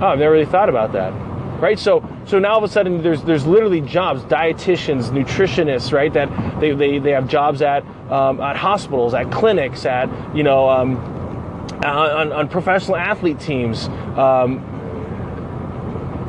Oh, 0.00 0.08
I've 0.08 0.18
never 0.18 0.32
really 0.32 0.46
thought 0.46 0.68
about 0.68 0.92
that. 0.92 1.12
Right? 1.60 1.78
So 1.78 2.08
so 2.26 2.38
now 2.38 2.52
all 2.52 2.58
of 2.58 2.64
a 2.64 2.68
sudden 2.68 3.02
there's 3.02 3.22
there's 3.22 3.46
literally 3.46 3.80
jobs, 3.80 4.22
dietitians, 4.22 5.10
nutritionists, 5.10 5.92
right? 5.92 6.12
That 6.12 6.60
they, 6.60 6.72
they, 6.72 6.98
they 6.98 7.12
have 7.12 7.28
jobs 7.28 7.62
at 7.62 7.84
um, 8.10 8.40
at 8.40 8.56
hospitals, 8.56 9.14
at 9.14 9.30
clinics, 9.32 9.84
at 9.86 10.08
you 10.36 10.42
know 10.42 10.68
um, 10.68 10.96
on, 11.84 12.32
on 12.32 12.48
professional 12.48 12.96
athlete 12.96 13.40
teams, 13.40 13.88
um, 14.16 14.62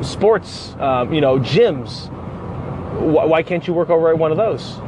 sports, 0.02 0.74
um, 0.78 1.12
you 1.12 1.20
know, 1.20 1.38
gyms, 1.38 2.10
why 3.00 3.42
can't 3.42 3.66
you 3.66 3.74
work 3.74 3.90
over 3.90 4.10
at 4.10 4.18
one 4.18 4.30
of 4.30 4.36
those? 4.36 4.78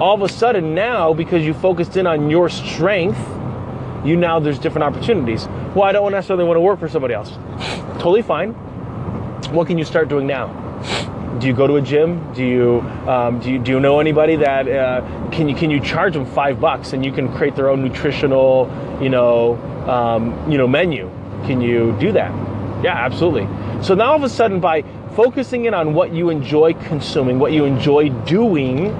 All 0.00 0.14
of 0.14 0.22
a 0.22 0.28
sudden 0.28 0.74
now, 0.74 1.14
because 1.14 1.44
you 1.44 1.54
focused 1.54 1.96
in 1.96 2.06
on 2.06 2.28
your 2.28 2.48
strength, 2.48 3.18
you 4.04 4.16
now 4.16 4.38
there's 4.38 4.58
different 4.58 4.84
opportunities. 4.84 5.46
Well, 5.74 5.84
I 5.84 5.92
don't 5.92 6.12
necessarily 6.12 6.44
want 6.44 6.56
to 6.56 6.60
work 6.60 6.78
for 6.78 6.88
somebody 6.88 7.14
else. 7.14 7.30
totally 7.94 8.22
fine. 8.22 8.52
What 9.52 9.66
can 9.66 9.78
you 9.78 9.84
start 9.84 10.08
doing 10.08 10.26
now? 10.26 10.48
Do 11.40 11.46
you 11.46 11.52
go 11.52 11.66
to 11.66 11.76
a 11.76 11.82
gym? 11.82 12.32
Do 12.32 12.44
you 12.44 12.80
um, 13.06 13.40
do 13.40 13.52
you, 13.52 13.58
do 13.58 13.72
you 13.72 13.80
know 13.80 14.00
anybody 14.00 14.36
that 14.36 14.68
uh, 14.68 15.28
can 15.30 15.48
you 15.48 15.54
can 15.54 15.70
you 15.70 15.80
charge 15.80 16.14
them 16.14 16.24
five 16.24 16.60
bucks 16.60 16.92
and 16.92 17.04
you 17.04 17.12
can 17.12 17.32
create 17.34 17.56
their 17.56 17.68
own 17.68 17.82
nutritional 17.82 18.70
you 19.02 19.10
know 19.10 19.56
um, 19.86 20.50
you 20.50 20.56
know 20.56 20.66
menu? 20.66 21.10
Can 21.44 21.60
you 21.60 21.96
do 22.00 22.12
that? 22.12 22.32
Yeah, 22.82 22.94
absolutely. 22.94 23.46
So 23.82 23.94
now 23.94 24.10
all 24.10 24.16
of 24.16 24.22
a 24.22 24.28
sudden 24.28 24.60
by 24.60 24.82
focusing 25.16 25.64
in 25.64 25.74
on 25.74 25.94
what 25.94 26.12
you 26.12 26.28
enjoy 26.28 26.74
consuming, 26.74 27.38
what 27.38 27.50
you 27.52 27.64
enjoy 27.64 28.10
doing, 28.26 28.94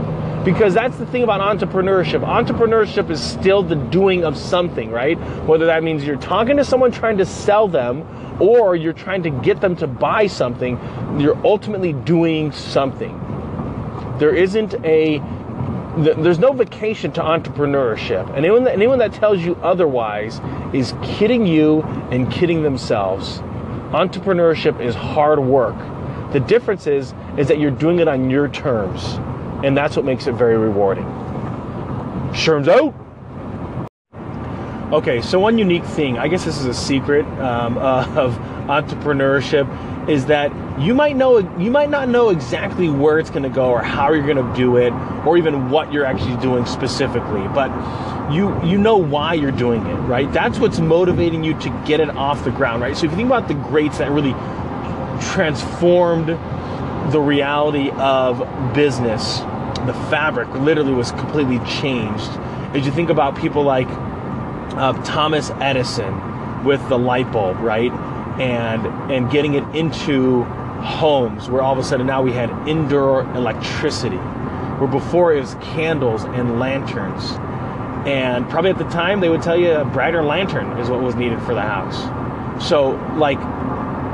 because 0.44 0.72
that's 0.72 0.96
the 0.96 1.06
thing 1.06 1.22
about 1.22 1.40
entrepreneurship. 1.40 2.24
Entrepreneurship 2.24 3.10
is 3.10 3.22
still 3.22 3.62
the 3.62 3.76
doing 3.76 4.24
of 4.24 4.36
something, 4.36 4.90
right? 4.90 5.18
Whether 5.44 5.66
that 5.66 5.82
means 5.82 6.04
you're 6.04 6.16
talking 6.16 6.56
to 6.56 6.64
someone 6.64 6.90
trying 6.90 7.18
to 7.18 7.26
sell 7.26 7.68
them 7.68 8.40
or 8.40 8.74
you're 8.76 8.92
trying 8.92 9.22
to 9.24 9.30
get 9.30 9.60
them 9.60 9.76
to 9.76 9.86
buy 9.86 10.26
something, 10.26 10.78
you're 11.20 11.38
ultimately 11.46 11.92
doing 11.92 12.50
something. 12.50 13.20
There 14.18 14.34
isn't 14.34 14.74
a 14.84 15.22
there's 15.98 16.38
no 16.38 16.52
vacation 16.52 17.10
to 17.12 17.22
entrepreneurship. 17.22 18.28
And 18.28 18.44
anyone 18.44 18.64
that, 18.64 18.74
anyone 18.74 18.98
that 18.98 19.14
tells 19.14 19.40
you 19.40 19.56
otherwise 19.62 20.42
is 20.74 20.92
kidding 21.02 21.46
you 21.46 21.82
and 22.10 22.30
kidding 22.30 22.62
themselves. 22.62 23.38
Entrepreneurship 23.92 24.78
is 24.78 24.94
hard 24.94 25.38
work. 25.38 25.74
The 26.32 26.40
difference 26.40 26.86
is 26.86 27.14
is 27.38 27.48
that 27.48 27.58
you're 27.58 27.70
doing 27.70 28.00
it 28.00 28.08
on 28.08 28.30
your 28.30 28.48
terms, 28.48 29.02
and 29.64 29.76
that's 29.76 29.96
what 29.96 30.04
makes 30.04 30.26
it 30.26 30.32
very 30.32 30.56
rewarding. 30.56 31.04
Sherm's 32.34 32.68
out. 32.68 32.94
Okay, 34.92 35.20
so 35.20 35.40
one 35.40 35.58
unique 35.58 35.84
thing, 35.84 36.16
I 36.16 36.28
guess 36.28 36.44
this 36.44 36.60
is 36.60 36.66
a 36.66 36.74
secret 36.74 37.26
um, 37.40 37.76
uh, 37.76 38.06
of 38.16 38.34
entrepreneurship 38.68 39.66
is 40.08 40.26
that 40.26 40.52
you 40.80 40.94
might 40.94 41.16
know 41.16 41.38
you 41.58 41.70
might 41.70 41.90
not 41.90 42.08
know 42.08 42.30
exactly 42.30 42.88
where 42.88 43.18
it's 43.18 43.30
going 43.30 43.42
to 43.42 43.48
go 43.48 43.70
or 43.70 43.82
how 43.82 44.12
you're 44.12 44.26
going 44.26 44.36
to 44.36 44.56
do 44.56 44.76
it 44.76 44.92
or 45.26 45.36
even 45.36 45.70
what 45.70 45.92
you're 45.92 46.04
actually 46.04 46.36
doing 46.40 46.64
specifically 46.66 47.46
but 47.48 47.70
you 48.32 48.60
you 48.64 48.78
know 48.78 48.96
why 48.96 49.34
you're 49.34 49.50
doing 49.50 49.84
it 49.86 49.94
right 50.02 50.32
that's 50.32 50.58
what's 50.58 50.78
motivating 50.78 51.42
you 51.42 51.58
to 51.58 51.70
get 51.86 52.00
it 52.00 52.10
off 52.10 52.44
the 52.44 52.50
ground 52.50 52.82
right 52.82 52.96
so 52.96 53.06
if 53.06 53.12
you 53.12 53.16
think 53.16 53.26
about 53.26 53.48
the 53.48 53.54
greats 53.54 53.98
that 53.98 54.10
really 54.10 54.32
transformed 55.36 56.28
the 57.12 57.20
reality 57.20 57.90
of 57.98 58.38
business. 58.74 59.40
The 59.84 59.92
fabric 60.08 60.48
literally 60.54 60.94
was 60.94 61.10
completely 61.12 61.58
changed. 61.66 62.30
As 62.74 62.86
you 62.86 62.90
think 62.90 63.10
about 63.10 63.36
people 63.36 63.62
like 63.62 63.86
uh, 63.86 64.94
Thomas 65.04 65.50
Edison 65.60 66.64
with 66.64 66.86
the 66.88 66.98
light 66.98 67.30
bulb 67.32 67.58
right? 67.58 67.92
And 68.40 68.86
and 69.12 69.30
getting 69.30 69.54
it 69.54 69.64
into 69.76 70.44
homes 70.44 71.50
where 71.50 71.60
all 71.60 71.74
of 71.74 71.78
a 71.78 71.84
sudden 71.84 72.06
now 72.06 72.22
we 72.22 72.32
had 72.32 72.50
indoor 72.66 73.20
electricity 73.34 74.16
where 74.16 74.88
before 74.88 75.34
it 75.34 75.40
was 75.40 75.54
candles 75.56 76.24
and 76.24 76.58
lanterns. 76.58 77.32
And 78.08 78.48
probably 78.48 78.70
at 78.70 78.78
the 78.78 78.88
time 78.88 79.20
they 79.20 79.28
would 79.28 79.42
tell 79.42 79.56
you 79.58 79.72
a 79.72 79.84
brighter 79.84 80.22
lantern 80.22 80.78
is 80.78 80.88
what 80.88 81.02
was 81.02 81.14
needed 81.14 81.42
for 81.42 81.52
the 81.52 81.60
house. 81.60 81.98
So 82.66 82.92
like 83.18 83.38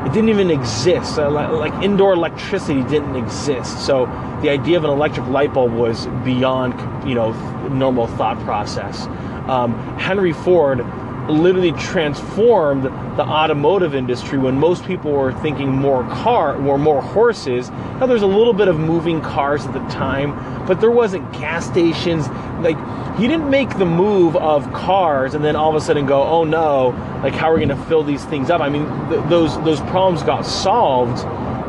it 0.07 0.13
didn't 0.13 0.31
even 0.31 0.51
exist. 0.51 1.19
Uh, 1.19 1.31
like 1.31 1.73
indoor 1.83 2.13
electricity 2.13 2.83
didn't 2.85 3.17
exist. 3.17 3.87
So 3.87 4.07
the 4.43 4.51
idea 4.51 4.77
of 4.77 4.85
an 4.85 4.91
electric 4.91 5.27
light 5.29 5.55
bulb 5.55 5.73
was 5.73 6.07
beyond 6.25 6.75
you 7.09 7.15
know 7.15 7.33
normal 7.69 8.07
thought 8.07 8.39
process. 8.45 9.07
Um, 9.49 9.75
henry 9.99 10.33
ford 10.33 10.81
literally 11.29 11.73
transformed 11.73 12.85
the 12.85 13.23
automotive 13.23 13.95
industry 13.95 14.39
when 14.39 14.59
most 14.59 14.85
people 14.85 15.13
were 15.13 15.33
thinking 15.41 15.71
more 15.71 16.03
car 16.05 16.57
or 16.67 16.79
more 16.79 17.01
horses. 17.01 17.71
Now 17.71 18.07
there's 18.07 18.23
a 18.23 18.27
little 18.27 18.53
bit 18.53 18.69
of 18.69 18.79
moving 18.79 19.21
cars 19.21 19.65
at 19.65 19.73
the 19.73 19.87
time, 19.89 20.67
but 20.67 20.81
there 20.81 20.91
wasn't 20.91 21.31
gas 21.33 21.67
stations. 21.67 22.29
Like 22.61 22.77
he 23.19 23.29
didn't 23.29 23.51
make 23.51 23.79
the 23.79 23.85
move 23.85 24.37
of 24.37 24.73
cars 24.73 25.35
and 25.35 25.45
then 25.45 25.55
all 25.55 25.71
of 25.71 25.77
a 25.77 25.81
sudden 25.81 26.07
go, 26.07 26.23
oh 26.23 26.45
no, 26.45 26.89
like 27.23 27.35
how 27.35 27.51
are 27.51 27.55
we 27.55 27.65
going 27.65 27.77
to 27.77 27.85
fill 27.85 28.03
these 28.03 28.25
things 28.25 28.51
up? 28.51 28.61
I 28.61 28.69
mean, 28.69 28.87
th- 29.09 29.25
those 29.29 29.57
those 29.65 29.81
problems 29.81 30.23
got 30.23 30.45
solved, 30.47 31.23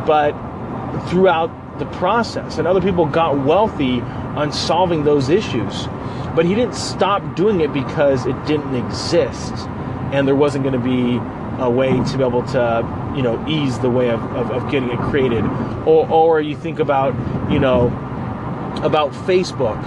but 0.07 0.31
throughout 1.10 1.79
the 1.79 1.86
process, 1.86 2.57
and 2.57 2.67
other 2.67 2.81
people 2.81 3.05
got 3.05 3.45
wealthy 3.45 4.01
on 4.01 4.51
solving 4.51 5.03
those 5.03 5.29
issues. 5.29 5.88
But 6.35 6.45
he 6.45 6.55
didn't 6.55 6.75
stop 6.75 7.35
doing 7.35 7.61
it 7.61 7.71
because 7.71 8.25
it 8.25 8.45
didn't 8.45 8.75
exist 8.75 9.53
and 10.11 10.27
there 10.27 10.35
wasn't 10.35 10.63
going 10.63 10.79
to 10.79 10.79
be 10.79 11.19
a 11.61 11.69
way 11.69 11.91
to 11.91 12.17
be 12.17 12.23
able 12.23 12.43
to, 12.43 13.13
you 13.15 13.23
know, 13.23 13.43
ease 13.47 13.79
the 13.79 13.89
way 13.89 14.09
of, 14.09 14.21
of, 14.35 14.51
of 14.51 14.71
getting 14.71 14.89
it 14.89 14.99
created. 14.99 15.43
Or, 15.85 16.07
or 16.09 16.41
you 16.41 16.55
think 16.55 16.79
about, 16.79 17.13
you 17.51 17.59
know, 17.59 17.87
about 18.83 19.11
Facebook 19.11 19.81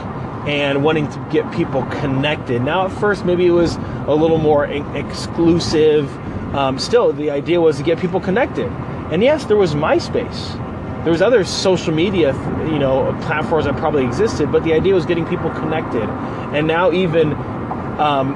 and 0.46 0.84
wanting 0.84 1.08
to 1.10 1.28
get 1.30 1.50
people 1.52 1.84
connected. 1.86 2.62
Now, 2.62 2.86
at 2.86 2.92
first, 2.92 3.24
maybe 3.24 3.46
it 3.46 3.50
was 3.50 3.76
a 4.06 4.14
little 4.14 4.38
more 4.38 4.66
exclusive. 4.66 6.12
Um, 6.54 6.78
still, 6.78 7.12
the 7.12 7.30
idea 7.30 7.60
was 7.60 7.78
to 7.78 7.82
get 7.82 7.98
people 7.98 8.20
connected. 8.20 8.66
And 9.10 9.22
yes, 9.22 9.44
there 9.44 9.56
was 9.56 9.74
MySpace 9.74 10.65
there 11.06 11.12
was 11.12 11.22
other 11.22 11.44
social 11.44 11.94
media, 11.94 12.32
you 12.64 12.80
know, 12.80 13.16
platforms 13.22 13.66
that 13.66 13.76
probably 13.76 14.04
existed, 14.04 14.50
but 14.50 14.64
the 14.64 14.72
idea 14.72 14.92
was 14.92 15.06
getting 15.06 15.24
people 15.24 15.50
connected. 15.50 16.02
And 16.02 16.66
now 16.66 16.90
even, 16.90 17.32
um, 17.32 18.34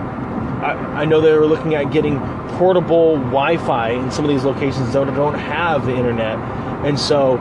I, 0.62 1.00
I, 1.00 1.04
know 1.04 1.20
they 1.20 1.32
were 1.32 1.46
looking 1.46 1.74
at 1.74 1.90
getting 1.90 2.20
portable 2.50 3.16
Wi-Fi 3.16 3.88
in 3.90 4.12
some 4.12 4.24
of 4.24 4.30
these 4.30 4.44
locations 4.44 4.92
that 4.92 5.04
don't 5.16 5.34
have 5.34 5.84
the 5.84 5.96
internet. 5.96 6.38
And 6.86 6.96
so 6.96 7.32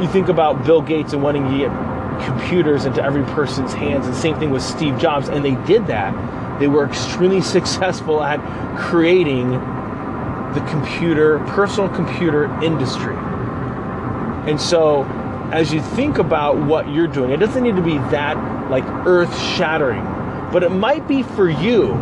you 0.00 0.08
think 0.08 0.28
about 0.28 0.64
Bill 0.64 0.80
Gates 0.80 1.12
and 1.12 1.22
wanting 1.22 1.44
to 1.44 1.58
get 1.58 2.24
computers 2.24 2.86
into 2.86 3.04
every 3.04 3.24
person's 3.34 3.74
hands, 3.74 4.06
and 4.06 4.16
same 4.16 4.38
thing 4.38 4.50
with 4.50 4.62
Steve 4.62 4.98
Jobs, 4.98 5.28
and 5.28 5.44
they 5.44 5.56
did 5.66 5.88
that. 5.88 6.58
They 6.58 6.68
were 6.68 6.86
extremely 6.86 7.42
successful 7.58 8.22
at 8.22 8.40
creating 8.78 9.50
the 9.50 10.66
computer, 10.70 11.38
personal 11.40 11.90
computer 11.90 12.44
industry. 12.62 13.14
And 14.46 14.60
so, 14.60 15.04
as 15.52 15.72
you 15.72 15.80
think 15.80 16.18
about 16.18 16.56
what 16.56 16.90
you're 16.90 17.06
doing, 17.06 17.30
it 17.30 17.36
doesn't 17.36 17.62
need 17.62 17.76
to 17.76 17.82
be 17.82 17.98
that 18.10 18.36
like 18.70 18.84
earth 19.06 19.32
shattering, 19.56 20.02
but 20.52 20.64
it 20.64 20.70
might 20.70 21.06
be 21.06 21.22
for 21.22 21.48
you 21.48 21.92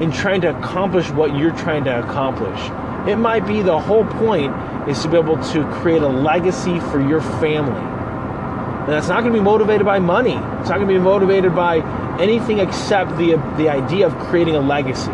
in 0.00 0.12
trying 0.12 0.40
to 0.42 0.56
accomplish 0.56 1.10
what 1.10 1.36
you're 1.36 1.56
trying 1.56 1.84
to 1.84 1.98
accomplish. 1.98 2.60
It 3.08 3.16
might 3.16 3.46
be 3.46 3.62
the 3.62 3.78
whole 3.78 4.04
point 4.04 4.54
is 4.88 5.02
to 5.02 5.08
be 5.08 5.16
able 5.16 5.42
to 5.52 5.64
create 5.80 6.02
a 6.02 6.08
legacy 6.08 6.78
for 6.78 7.00
your 7.00 7.20
family. 7.20 7.80
And 7.80 8.92
that's 8.92 9.08
not 9.08 9.20
going 9.20 9.32
to 9.32 9.38
be 9.38 9.44
motivated 9.44 9.84
by 9.84 9.98
money. 9.98 10.34
It's 10.60 10.68
not 10.68 10.76
going 10.76 10.88
to 10.88 10.94
be 10.94 10.98
motivated 10.98 11.54
by 11.54 11.78
anything 12.20 12.60
except 12.60 13.10
the, 13.18 13.32
the 13.56 13.68
idea 13.68 14.06
of 14.06 14.16
creating 14.18 14.54
a 14.54 14.60
legacy. 14.60 15.12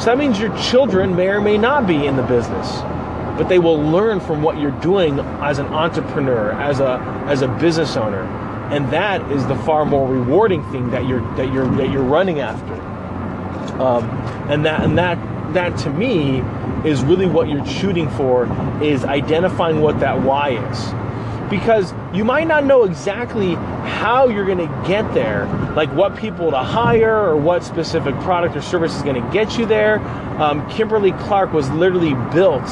So 0.00 0.06
that 0.06 0.18
means 0.18 0.40
your 0.40 0.56
children 0.56 1.14
may 1.14 1.28
or 1.28 1.40
may 1.40 1.58
not 1.58 1.86
be 1.86 2.06
in 2.06 2.16
the 2.16 2.22
business 2.22 2.80
but 3.42 3.48
they 3.48 3.58
will 3.58 3.82
learn 3.82 4.20
from 4.20 4.40
what 4.40 4.60
you're 4.60 4.70
doing 4.80 5.18
as 5.18 5.58
an 5.58 5.66
entrepreneur, 5.66 6.52
as 6.52 6.78
a 6.78 7.00
as 7.26 7.42
a 7.42 7.48
business 7.48 7.96
owner, 7.96 8.22
and 8.70 8.88
that 8.92 9.20
is 9.32 9.44
the 9.48 9.56
far 9.64 9.84
more 9.84 10.08
rewarding 10.08 10.62
thing 10.70 10.92
that 10.92 11.08
you're 11.08 11.22
that 11.34 11.52
you're 11.52 11.68
that 11.74 11.90
you're 11.90 12.04
running 12.04 12.38
after. 12.38 12.74
Um, 13.82 14.08
and 14.48 14.64
that 14.64 14.84
and 14.84 14.96
that 14.96 15.18
that 15.54 15.76
to 15.78 15.90
me 15.90 16.38
is 16.88 17.02
really 17.02 17.26
what 17.26 17.48
you're 17.48 17.66
shooting 17.66 18.08
for 18.10 18.46
is 18.80 19.04
identifying 19.04 19.80
what 19.80 19.98
that 19.98 20.22
why 20.22 20.50
is 20.50 21.50
because 21.50 21.92
you 22.14 22.24
might 22.24 22.46
not 22.46 22.64
know 22.64 22.84
exactly 22.84 23.56
how 23.56 24.28
you're 24.28 24.46
going 24.46 24.56
to 24.56 24.84
get 24.88 25.12
there, 25.12 25.44
like 25.76 25.92
what 25.92 26.16
people 26.16 26.50
to 26.50 26.56
hire 26.56 27.14
or 27.14 27.36
what 27.36 27.62
specific 27.62 28.14
product 28.20 28.56
or 28.56 28.62
service 28.62 28.96
is 28.96 29.02
going 29.02 29.22
to 29.22 29.32
get 29.32 29.58
you 29.58 29.66
there. 29.66 29.98
Um, 30.40 30.66
Kimberly 30.70 31.12
Clark 31.12 31.52
was 31.52 31.68
literally 31.72 32.14
built 32.32 32.66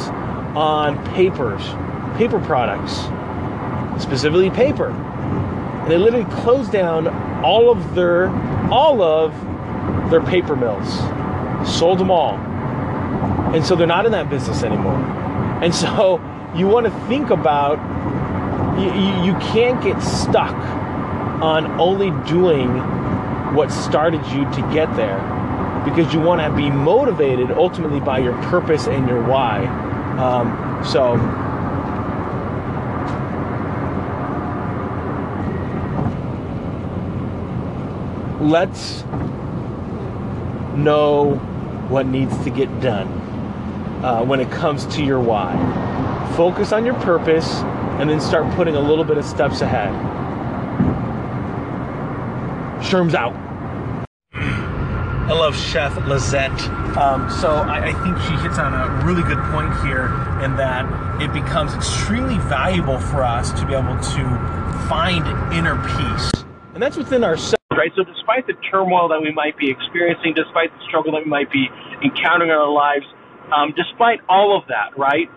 on 0.57 1.04
papers, 1.14 1.62
paper 2.16 2.40
products, 2.40 2.92
specifically 4.02 4.50
paper. 4.50 4.90
And 4.90 5.90
they 5.90 5.97
literally 5.97 6.30
closed 6.42 6.73
down 6.73 7.09
all 7.45 7.71
of 7.71 7.95
their 7.95 8.28
all 8.71 9.02
of 9.02 9.33
their 10.11 10.21
paper 10.21 10.57
mills, 10.57 10.88
sold 11.78 11.99
them 11.99 12.11
all. 12.11 12.35
And 13.54 13.64
so 13.64 13.75
they're 13.75 13.87
not 13.87 14.07
in 14.07 14.12
that 14.12 14.28
business 14.28 14.62
anymore. 14.62 14.99
And 15.62 15.75
so 15.75 16.21
you 16.57 16.66
want 16.66 16.87
to 16.87 16.92
think 17.09 17.30
about 17.30 17.78
you, 18.80 19.25
you 19.25 19.38
can't 19.52 19.83
get 19.83 20.00
stuck 20.02 20.54
on 21.42 21.66
only 21.80 22.11
doing 22.28 22.69
what 23.54 23.73
started 23.73 24.25
you 24.26 24.45
to 24.45 24.71
get 24.73 24.95
there 24.97 25.19
because 25.85 26.12
you 26.12 26.21
want 26.21 26.40
to 26.40 26.54
be 26.54 26.71
motivated 26.71 27.50
ultimately 27.50 28.00
by 28.00 28.19
your 28.19 28.35
purpose 28.45 28.87
and 28.87 29.09
your 29.09 29.23
why 29.23 29.64
um, 30.19 30.85
so 30.85 31.14
let's 38.40 39.02
know 40.76 41.35
what 41.88 42.07
needs 42.07 42.37
to 42.45 42.50
get 42.50 42.69
done 42.81 43.09
uh, 44.05 44.25
when 44.25 44.40
it 44.40 44.50
comes 44.50 44.87
to 44.87 45.05
your 45.05 45.21
why. 45.21 45.55
Focus 46.37 46.73
on 46.73 46.85
your 46.85 46.95
purpose 47.00 47.61
and 48.00 48.09
then 48.09 48.21
start 48.21 48.50
putting 48.55 48.76
a 48.76 48.81
little 48.81 49.05
bit 49.05 49.19
of 49.19 49.25
steps 49.25 49.61
ahead. 49.61 49.93
Sherm's 52.83 53.14
out. 53.14 53.50
I 55.31 55.35
love 55.35 55.57
Chef 55.57 55.97
Lizette. 56.09 56.61
Um, 56.99 57.31
so 57.31 57.53
I, 57.53 57.87
I, 57.87 57.93
think 58.03 58.19
she 58.19 58.35
hits 58.43 58.59
on 58.59 58.75
a 58.75 59.07
really 59.07 59.23
good 59.23 59.39
point 59.55 59.71
here 59.87 60.07
in 60.43 60.57
that 60.59 60.83
it 61.23 61.33
becomes 61.33 61.73
extremely 61.73 62.37
valuable 62.51 62.99
for 62.99 63.23
us 63.23 63.53
to 63.53 63.65
be 63.65 63.73
able 63.73 63.95
to 63.95 64.23
find 64.91 65.23
inner 65.55 65.79
peace. 65.87 66.33
And 66.75 66.83
that's 66.83 66.97
within 66.97 67.23
ourselves, 67.23 67.63
right? 67.71 67.93
So 67.95 68.03
despite 68.03 68.49
the 68.49 68.55
turmoil 68.73 69.07
that 69.07 69.23
we 69.23 69.31
might 69.31 69.57
be 69.57 69.71
experiencing, 69.71 70.35
despite 70.35 70.77
the 70.77 70.85
struggle 70.89 71.13
that 71.13 71.23
we 71.23 71.31
might 71.31 71.53
be 71.53 71.71
encountering 72.03 72.51
in 72.51 72.57
our 72.57 72.69
lives, 72.69 73.07
um, 73.55 73.73
despite 73.77 74.19
all 74.29 74.59
of 74.59 74.67
that, 74.67 74.99
right? 74.99 75.31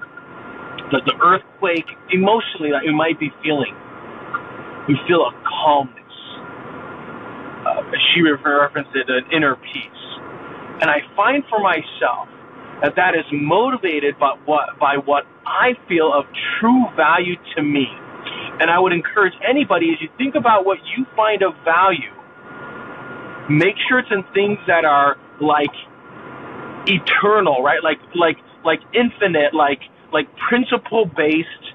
The, 0.90 1.06
the 1.06 1.14
earthquake 1.22 1.86
emotionally 2.10 2.72
that 2.72 2.82
we 2.82 2.96
might 2.96 3.20
be 3.20 3.30
feeling, 3.44 3.78
we 4.88 4.98
feel 5.06 5.22
a 5.22 5.34
calmness 5.46 6.03
uh, 7.66 7.84
she 8.14 8.22
referenced 8.22 8.92
it, 8.96 9.10
an 9.10 9.26
inner 9.32 9.56
peace. 9.56 10.04
And 10.82 10.90
I 10.90 11.00
find 11.16 11.44
for 11.50 11.60
myself 11.60 12.28
that 12.82 12.96
that 12.96 13.16
is 13.16 13.26
motivated 13.32 14.20
by 14.20 14.36
what, 14.46 14.78
by 14.80 14.98
what 14.98 15.24
I 15.46 15.74
feel 15.88 16.12
of 16.14 16.26
true 16.60 16.86
value 16.96 17.36
to 17.56 17.62
me. 17.64 17.88
And 18.60 18.70
I 18.70 18.80
would 18.80 18.94
encourage 18.94 19.34
anybody 19.48 19.92
as 19.92 20.02
you 20.02 20.10
think 20.18 20.36
about 20.36 20.66
what 20.66 20.78
you 20.96 21.06
find 21.16 21.42
of 21.42 21.54
value, 21.64 22.14
make 23.50 23.76
sure 23.88 24.00
it's 24.00 24.12
in 24.12 24.24
things 24.34 24.60
that 24.68 24.86
are 24.86 25.18
like 25.42 25.74
eternal, 26.88 27.64
right? 27.64 27.84
Like 27.84 28.00
like 28.16 28.38
like 28.64 28.80
infinite, 28.94 29.54
like 29.54 29.82
like 30.12 30.28
principle 30.50 31.06
based, 31.06 31.66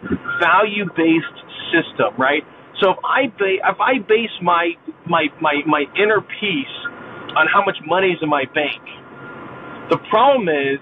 value 0.40 0.86
based 0.96 1.38
system, 1.72 2.14
right? 2.16 2.44
So 2.80 2.90
if 2.92 2.98
I 3.04 3.26
ba- 3.38 3.62
if 3.70 3.80
I 3.80 3.98
base 3.98 4.34
my 4.42 4.72
my 5.06 5.26
my 5.40 5.62
my 5.66 5.84
inner 5.96 6.20
peace 6.40 6.76
on 7.36 7.46
how 7.52 7.64
much 7.64 7.76
money 7.86 8.12
is 8.12 8.18
in 8.22 8.28
my 8.28 8.44
bank, 8.54 8.82
the 9.90 9.98
problem 10.10 10.48
is 10.48 10.78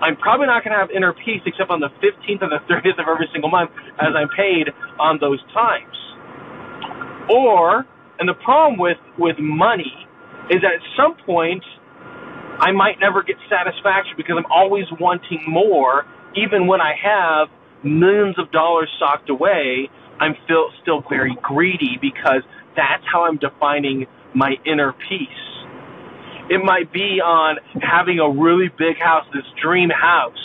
I'm 0.00 0.16
probably 0.16 0.46
not 0.46 0.64
going 0.64 0.72
to 0.74 0.78
have 0.80 0.90
inner 0.90 1.14
peace 1.14 1.40
except 1.46 1.70
on 1.70 1.80
the 1.80 1.88
15th 2.04 2.42
and 2.42 2.52
the 2.52 2.60
30th 2.68 3.00
of 3.00 3.08
every 3.08 3.28
single 3.32 3.50
month 3.50 3.70
as 3.98 4.12
I'm 4.14 4.28
paid 4.36 4.68
on 5.00 5.18
those 5.20 5.40
times. 5.54 5.96
Or, 7.30 7.86
and 8.18 8.28
the 8.28 8.34
problem 8.34 8.78
with 8.78 8.98
with 9.18 9.36
money 9.38 9.92
is 10.50 10.62
that 10.62 10.74
at 10.74 10.84
some 10.96 11.16
point 11.26 11.64
I 12.60 12.72
might 12.72 13.00
never 13.00 13.22
get 13.22 13.36
satisfaction 13.50 14.14
because 14.16 14.36
I'm 14.38 14.50
always 14.50 14.86
wanting 15.00 15.44
more, 15.48 16.04
even 16.36 16.66
when 16.66 16.80
I 16.80 16.94
have 17.02 17.48
millions 17.84 18.38
of 18.38 18.50
dollars 18.52 18.90
socked 18.98 19.30
away. 19.30 19.90
I'm 20.20 20.34
still 20.44 20.70
still 20.82 21.04
very 21.08 21.36
greedy 21.42 21.98
because 22.00 22.42
that's 22.76 23.04
how 23.10 23.24
I'm 23.24 23.38
defining 23.38 24.06
my 24.34 24.54
inner 24.64 24.92
peace. 25.08 25.28
It 26.48 26.64
might 26.64 26.92
be 26.92 27.20
on 27.20 27.56
having 27.82 28.20
a 28.20 28.30
really 28.30 28.68
big 28.78 28.98
house, 28.98 29.24
this 29.34 29.44
dream 29.60 29.90
house. 29.90 30.38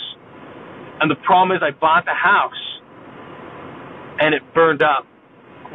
And 1.00 1.12
the 1.12 1.16
problem 1.16 1.56
is 1.56 1.64
I 1.64 1.72
bought 1.72 2.06
the 2.06 2.14
house 2.14 2.54
and 4.20 4.34
it 4.34 4.42
burned 4.54 4.82
up, 4.82 5.06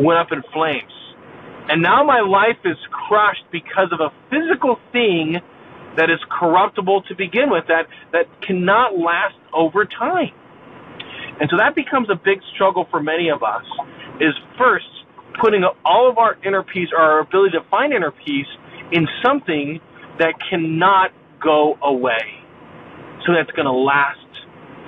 went 0.01 0.19
up 0.19 0.33
in 0.33 0.43
flames. 0.53 0.93
And 1.69 1.83
now 1.83 2.05
my 2.05 2.21
life 2.21 2.59
is 2.65 2.77
crushed 2.91 3.45
because 3.51 3.89
of 3.93 4.01
a 4.01 4.13
physical 4.31 4.79
thing 4.93 5.41
that 5.97 6.11
is 6.11 6.21
corruptible 6.31 7.03
to 7.03 7.15
begin 7.15 7.51
with, 7.51 7.65
that, 7.69 7.87
that 8.13 8.27
cannot 8.43 8.99
last 8.99 9.35
over 9.53 9.85
time. 9.85 10.33
And 11.41 11.51
so 11.51 11.57
that 11.59 11.75
becomes 11.75 12.09
a 12.11 12.15
big 12.15 12.41
struggle 12.55 12.87
for 12.91 13.03
many 13.03 13.29
of 13.29 13.43
us, 13.43 13.65
is 14.21 14.35
first 14.59 14.87
putting 15.41 15.65
all 15.85 16.09
of 16.09 16.19
our 16.19 16.37
inner 16.45 16.63
peace, 16.63 16.89
or 16.93 16.99
our 16.99 17.21
ability 17.21 17.59
to 17.59 17.65
find 17.71 17.93
inner 17.93 18.11
peace, 18.11 18.47
in 18.93 19.07
something 19.25 19.81
that 20.19 20.35
cannot 20.49 21.13
go 21.43 21.77
away. 21.83 22.41
So 23.27 23.35
that's 23.35 23.51
going 23.51 23.67
to 23.67 23.73
last 23.73 24.19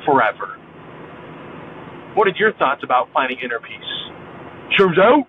forever. 0.07 0.57
What 2.15 2.27
are 2.29 2.33
your 2.37 2.53
thoughts 2.55 2.83
about 2.83 3.13
finding 3.13 3.39
inner 3.41 3.61
peace? 3.61 4.79
Turns 4.79 4.99
out 4.99 5.27